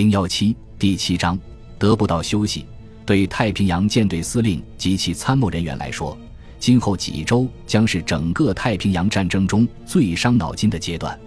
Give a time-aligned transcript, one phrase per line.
[0.00, 1.38] 零幺七第七章
[1.78, 2.64] 得不到休息。
[3.04, 6.16] 对太平洋舰队司令及其参谋人员来说，
[6.58, 11.20] 今后几周将是整个太平洋战争中最伤脑筋的阶段。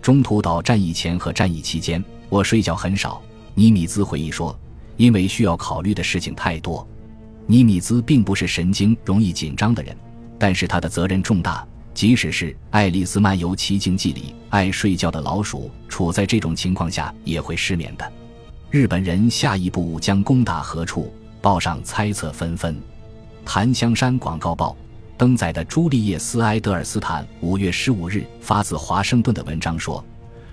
[0.00, 3.20] 中途岛战役前和战役期间，我睡觉很少。
[3.56, 4.56] 尼米兹回忆说
[4.96, 6.86] ：“因为需要考虑的事情太多。”
[7.48, 9.96] 尼米兹并不是神经容易紧张的人，
[10.38, 11.66] 但是他的责任重大。
[11.94, 18.12] 即使是《爱丽丝漫游奇境记》里爱睡觉的老鼠，处在这种情况下也会失眠的。
[18.70, 21.12] 日本人下一步将攻打何处？
[21.40, 22.80] 报上猜测纷纷。
[23.44, 24.76] 檀香山广告报
[25.18, 30.02] 登载的朱利叶斯·埃德尔斯坦五月十五日发自华盛顿的文章说，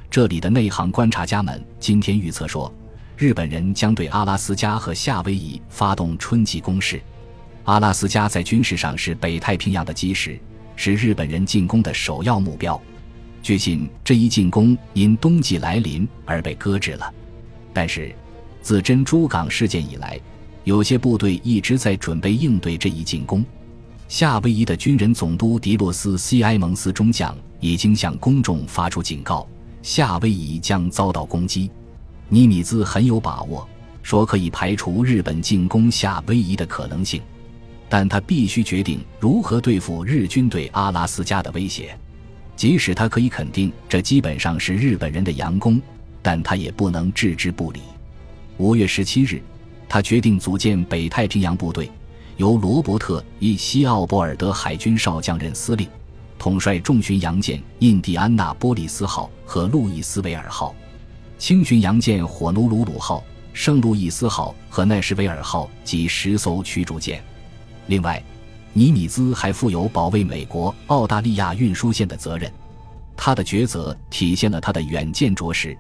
[0.09, 2.73] 这里的内行观察家们今天预测说，
[3.16, 7.00] 日本人将对阿拉斯加和夏威夷发动春季攻势。
[7.64, 10.40] 阿拉斯加在军事上是北太平洋的基石。
[10.82, 12.82] 是日本人进攻的首要目标。
[13.44, 17.14] 据信，这一进攻因冬季来临而被搁置了。
[17.74, 18.16] 但是，
[18.62, 20.18] 自珍珠港事件以来，
[20.64, 23.44] 有些部队一直在准备应对这一进攻。
[24.08, 29.46] 夏威夷的军人总督迪洛斯·西埃蒙斯中将已经向公众发出警告：
[29.81, 31.70] 夏威夷将遭到攻击。
[32.30, 33.68] 尼米兹很有把握，
[34.02, 37.22] 说可以排除日本进攻夏威夷的可能性。
[37.90, 41.98] 但他必须决定如何对付日军对阿拉斯加的威胁，
[42.56, 45.81] 即使他可以肯定这基本上是日本人的佯攻，
[46.22, 47.81] 但他也不能置之不理。
[48.58, 49.42] 五月十七日，
[49.88, 51.90] 他决定组建北太平洋部队，
[52.38, 55.88] 由罗伯特·伊西奥波尔德海军少将任司令，
[56.38, 60.76] 统帅重巡洋舰“印第安纳波利斯号”和“路易斯维尔号”，
[61.40, 67.24] 轻巡洋舰“火奴鲁鲁号”、“圣路易斯号”和“奈什维尔号”及十艘驱逐舰。
[67.90, 68.23] 另外，
[68.72, 72.52] 尼米兹还负有保卫美国、澳大利亚运输线的责任。
[73.18, 75.76] 他的抉择体现了他的远见卓识，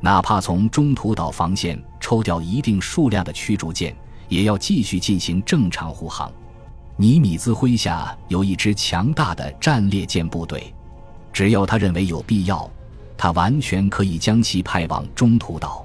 [0.00, 3.94] 哪怕从中途岛防线抽调一定数量的驱逐舰，
[4.26, 6.32] 也要继续进行正常护航。
[6.96, 10.72] 尼米兹麾下有一支强大的战列舰部队，
[11.30, 12.68] 只要他认为有必要，
[13.18, 15.84] 他完全可以将其派往中途岛。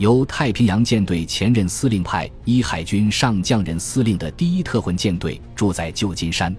[0.00, 6.56] 由太平洋舰队前任司令派一海军上将任司令的第一特混舰队住在旧金山。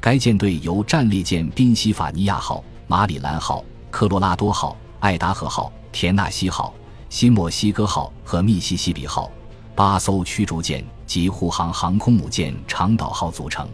[0.00, 6.74] 该舰队由战列舰宾夕法尼亚号、马里兰号、科罗拉多号、爱达荷号、田纳西号、
[7.08, 9.30] 新墨西哥号和密西西比号
[9.76, 13.64] 八艘驱逐舰及护航航空母舰长岛号组成。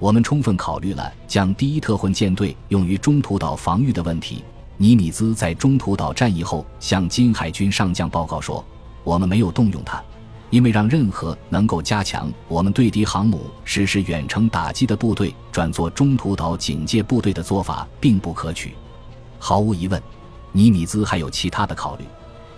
[0.00, 4.42] 我们充分考虑了将第一特混舰队用于中途岛防御的问题。
[4.76, 8.64] 尼米兹在中途岛战役后向金海军上将报告说
[9.04, 10.02] ：“我们没有动用它，
[10.50, 18.74] 因为让任何能够加强我们对敌航母实施远程打击的部队转做中途岛警戒部队的做法并不可取。”
[19.38, 20.02] 毫无疑问，
[20.52, 22.04] 尼米兹还有其他的考虑，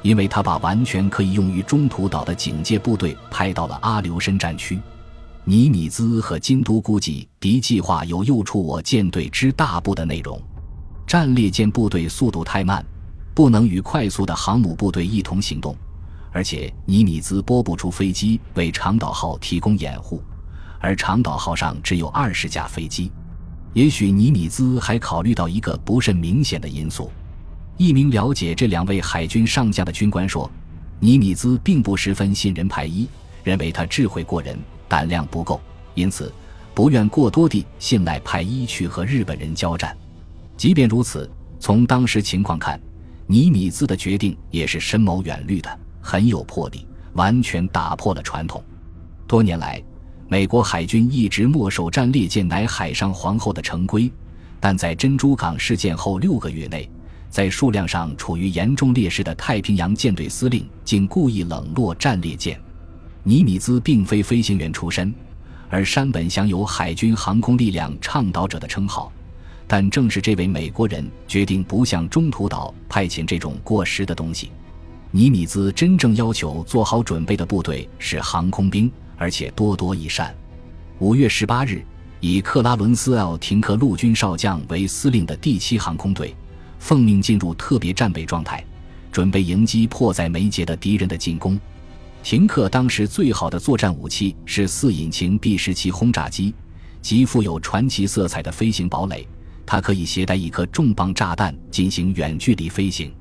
[0.02, 4.80] 因为他把完全可以用于中途岛的警戒部队派到了阿留申战区。
[5.44, 10.40] 尼米兹和金都估计敌计划有诱出我舰队之大部的内容。
[11.14, 12.84] 战列舰部队速度太慢，
[13.34, 15.76] 不能与快速的航母部队一同行动，
[16.32, 20.20] 而且尼米兹拨不出飞机为长岛号提供掩护，
[20.80, 23.12] 而长岛号上只有二十架飞机。
[23.74, 27.12] 也许尼米兹还考虑到一个不甚明显的因素。
[27.76, 30.50] 一名了解这两位海军上将的军官说，
[30.98, 33.08] 尼米兹并不十分信任派伊，
[33.44, 34.58] 认为他智慧过人，
[34.88, 35.60] 胆量不够，
[35.94, 36.34] 因此
[36.74, 39.96] 不愿过多地信赖派伊去和日本人交战。
[40.56, 42.80] 即便如此，从当时情况看，
[43.26, 48.62] 尼米兹的决定也是深谋远虑的，很有魄力，完全打破了传统。
[49.26, 49.82] 多年来，
[50.28, 54.10] 美国海军一直默守战列舰乃海上皇后的成规，
[54.60, 56.88] 但在珍珠港事件后六个月内，
[57.28, 62.60] 在数量上处于严重劣势的太平洋舰队司令竟故意冷落战列舰。
[63.22, 65.12] 尼米兹并非飞行员出身，
[65.68, 69.10] 而山本享有海军航空力量倡导者的称号。
[69.66, 74.50] 但正是这位美国人决定不向中途岛派遣这种过时的东西。
[75.10, 80.34] 尼米兹真正要求做好准备的部队是航空兵，而且多多益善。
[80.98, 81.84] 五月十八日，
[82.20, 86.34] 以克拉伦斯 ·L· 廷克陆军少将为司令的第七航空队，
[86.78, 88.64] 奉命进入特别战备状态，
[89.12, 91.58] 准备迎击迫在眉睫的敌人的进攻。
[92.22, 96.54] 廷克当时最好的作战武器是四引擎 B 十七轰炸机
[97.02, 99.28] 及富有传奇色彩的飞行堡垒。
[99.66, 103.12] 它可以携带一颗重磅炸弹进行远距离飞行。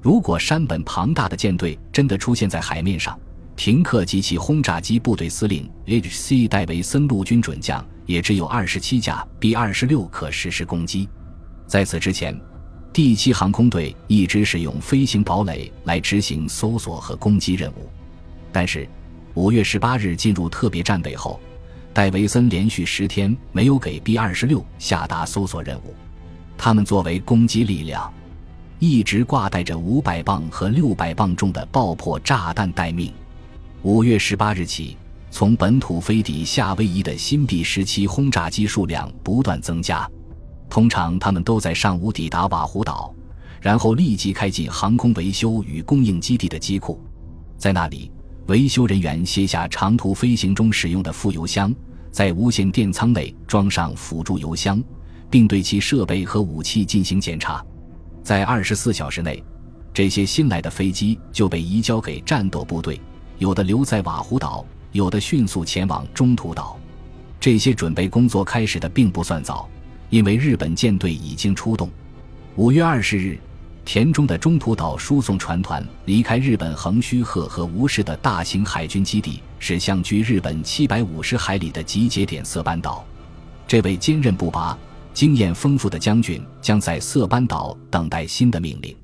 [0.00, 3.18] 如果山本庞大的舰队真的出现在海面上，
[3.56, 6.46] 廷克及其轰炸机部队司令 H.C.
[6.46, 11.08] 戴维森陆军准将也只有二十七架 B 二十六可实施攻击。
[11.66, 12.40] 在此之前，
[12.92, 17.90] 第七航空队一直使用飞行堡垒来执行搜索和攻击任务，
[18.52, 18.88] 但是
[19.34, 21.40] 五月十八日进入特别战备后，
[21.98, 25.96] 戴维森连续十天没有给 B 二十六下达搜索任务。
[26.56, 28.08] 他们作为攻击力量，
[28.78, 33.12] 一直挂带着五百磅和六百磅重的爆破炸弹待命。
[33.82, 34.96] 五月十八日起，
[35.32, 40.08] 从本土飞抵夏威夷的新 B 十七轰炸机数量不断增加。
[40.70, 43.12] 通常他们都在上午抵达瓦胡岛，
[43.60, 47.00] 然后立即开进航空维修与供应基地的机库，
[47.56, 48.08] 在那里，
[48.46, 51.74] 维修人员卸下长途飞行中使用的副油箱，
[52.10, 54.82] 在无线电舱内装上辅助油箱，
[55.30, 57.64] 并对其设备和武器进行检查。
[58.22, 59.42] 在二十四小时内，
[59.92, 63.00] 这些新来的飞机就被移交给战斗部队，
[63.38, 66.78] 有的留在瓦胡岛，有的迅速前往中途岛。
[67.40, 69.68] 这些准备工作开始的并不算早。
[70.10, 71.90] 因为日本舰队已经出动。
[72.56, 73.38] 五月二十日，
[73.90, 83.02] 田中的中途岛输送船团离开日本横须贺和吴市的大型海军基地，驶向距日本七百五十海里的集结点色班岛。
[83.66, 84.76] 这位坚韧不拔、
[85.14, 88.94] 经验丰富的将军将在色班岛等待新的命令，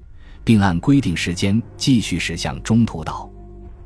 [0.45, 3.27] 并按规定时间继续驶向中途岛。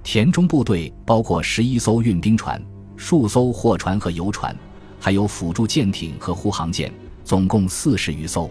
[0.03, 2.61] 田中部队包括十一艘运兵船、
[2.97, 4.53] 数艘货船和游船，
[4.99, 6.93] 还有辅助舰艇和护航舰。
[7.25, 8.51] 总共四十余艘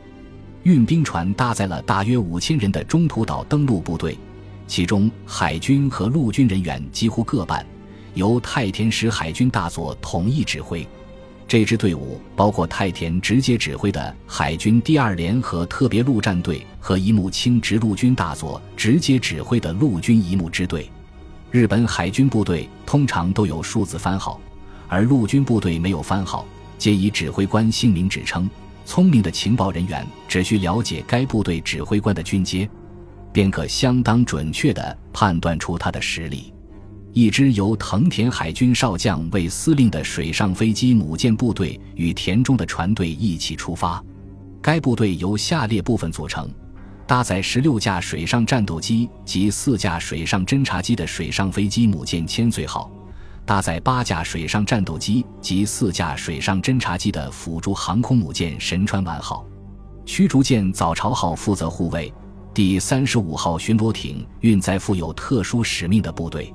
[0.67, 4.17] 运兵船搭载了大约五千人的中途岛登陆部队，
[4.67, 7.65] 其中海军和陆军人员几乎各半，
[8.15, 10.85] 由太田石海军大佐统一指挥。
[11.47, 20.91] 这支队伍包括太田直接指挥的海军第二联合特别陆战队和一木清直陆军大佐直接指挥的陆军一木支队。
[21.49, 24.37] 日本海军部队通常都有数字番号，
[24.89, 26.45] 而陆军部队没有番号，
[26.77, 28.49] 皆以指挥官姓名指称。
[28.87, 32.67] 聪明的情报人员只需了解该部队指挥官的军阶，
[33.33, 36.53] 便可相当准确地判断出他的实力。
[37.11, 44.01] 一支由藤田海军少将为司令的水上飞机母舰部队与田中的船队一起出发。
[44.61, 46.49] 该部队由下列部分组成：
[47.05, 52.89] 搭载十六架水上战斗机及四架水上侦察机的水上飞机母舰千岁号。
[53.47, 59.45] 搭载八架水上战斗机及四架水上侦察机的辅助航空母舰神川丸号，
[60.05, 62.13] 驱逐舰早朝号负责护卫，
[62.53, 66.53] 第三十五号巡逻艇运载负有特殊使命的部队。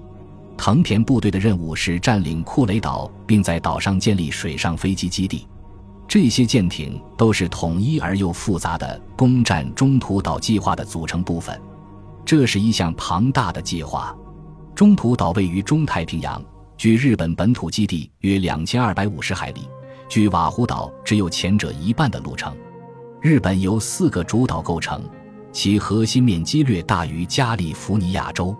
[0.58, 5.48] 藤田部队的任务是占领库雷岛，并在岛上建立水上飞机基地。
[6.06, 11.58] 这些舰艇都是统一而又复杂的攻占中途岛计划的组成部分。
[12.22, 14.14] 这是一项庞大的计划。
[14.74, 16.42] 中途岛位于中太平洋。
[16.76, 19.68] 距日本本土基地约两千二百五十海里，
[20.08, 22.56] 距瓦胡岛只有前者一半的路程。
[23.20, 25.02] 日本由四个主岛构成，
[25.52, 28.56] 其核心面积略大于加利福尼亚州。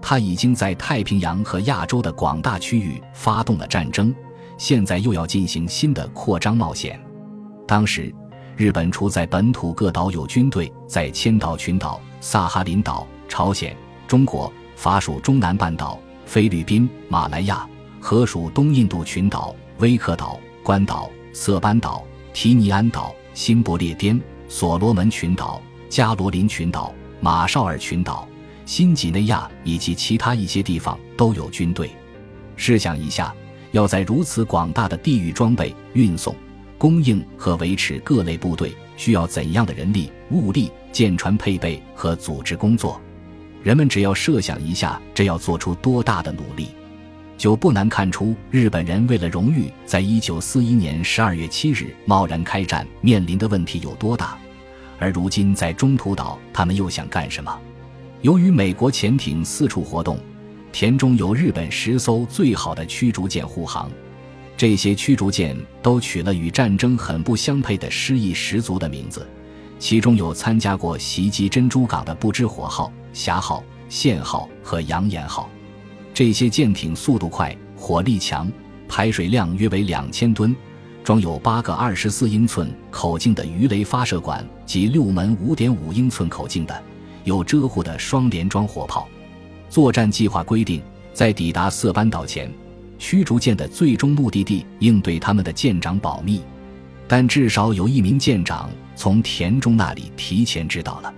[0.00, 4.14] 它已经在太平洋和亚洲的广大区域发动了战争，
[4.56, 7.00] 现在又要进行新的扩张冒险。
[7.66, 8.14] 当时，
[8.56, 13.76] 日本除在本土各岛有军队，在千岛群岛、萨哈林岛、朝鲜、
[14.06, 15.98] 中国、法属中南半岛。
[16.26, 17.66] 菲律宾、马来亚、
[18.00, 28.28] 荷属东印度群岛、威克岛、关岛、色班岛、提尼安岛、新不列颠、所罗门群岛、加罗林群岛、马绍尔群岛、
[28.66, 31.88] 新几内亚以及其他一些地方都有军队。
[32.56, 33.32] 试想一下，
[33.70, 36.34] 要在如此广大的地域装备、运送、
[36.76, 43.00] 供应和维持各类部队，需要怎样的人力、物力、舰船配备和组织工作？
[43.66, 46.68] 人们只要设想一下，这要做出多大的努力，
[47.36, 54.38] 就不难看出日本人为了荣誉，在一九四一年十二月七日贸然开战面临的问题有多大。
[55.00, 57.52] 而如今在中途岛，他们又想干什么？
[58.22, 60.16] 由于美国潜艇四处活动，
[60.70, 63.90] 田中有日本十艘最好的驱逐舰护航，
[64.56, 69.26] 这些驱逐舰都取了与战争很不相配的诗意十足的名字。
[69.76, 75.48] 其中有参加过袭击珍珠港的不知火号、霞号、线号和扬言号，
[76.12, 78.52] 这些舰艇速度快、火力强，
[78.86, 80.54] 排水量约为两千吨，
[81.02, 86.82] 装有八个二十四英寸口径的鱼雷发射管及六门五点五英寸口径的
[87.24, 89.08] 有遮护的双联装火炮。
[89.70, 90.82] 作战计划规定，
[91.14, 92.52] 在抵达色班岛前，
[92.98, 96.42] 驱逐舰的最终目的地应对他们的舰长保密。
[97.08, 101.14] 但至少有一名舰长从田中那里提前知道了。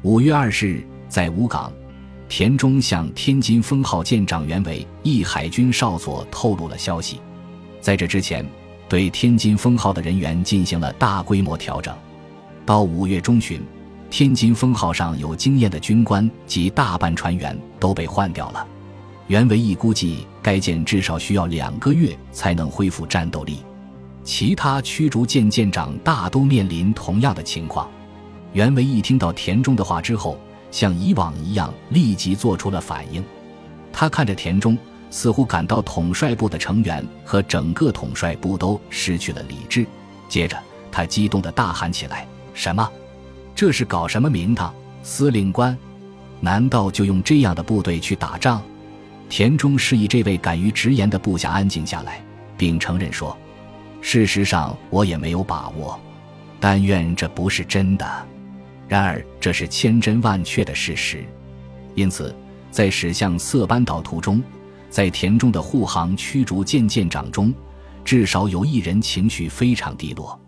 [0.00, 1.72] 五月二十日，在武港，
[2.28, 7.20] 田中向天津封号舰长原为义海军少佐透露了消息。
[7.80, 8.44] 在这之前，
[8.88, 11.94] 对天津封号的人员进行了大规模调整。
[12.66, 13.60] 到五月中旬，
[14.10, 18.66] 天津风号上有经验的军官及大半船员都被换掉了。
[19.26, 23.58] 袁维义估计，该舰至少需要两个月才能恢复战斗力。
[24.22, 27.88] 其他驱逐舰舰长大都面临同样的情况。
[28.54, 30.38] 袁维义听到田中的话之后，
[30.74, 33.24] 像以往一样立即做出了反应。
[33.92, 34.76] 他看着田中，
[35.08, 39.86] 似乎感到统帅部的成员和整个统帅部都失去了理智。
[40.28, 40.58] 接着，
[40.90, 42.90] 他激动地大喊起来：“什么？
[43.54, 44.74] 这是搞什么名堂？
[45.04, 45.78] 司令官？
[46.40, 48.60] 难道就用这样的部队去打仗？”
[49.30, 52.20] 田中示意这位敢于直言的部下安静下来，
[52.58, 53.36] 并承认说。
[54.00, 55.96] 事实上，我也没有把握，
[56.58, 58.26] 但愿这不是真的。
[58.88, 61.24] 然而，这是千真万确的事实。
[61.94, 62.34] 因此，
[62.70, 64.42] 在驶向色班岛途中，
[64.90, 67.52] 在田中的护航驱逐舰舰长中，
[68.04, 70.38] 至少有一人情绪非常低落。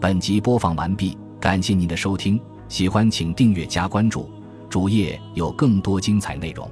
[0.00, 4.30] 本集播放完毕，感谢您的收听，喜欢请订阅加关注，
[4.68, 6.70] 主页有更多精彩内容。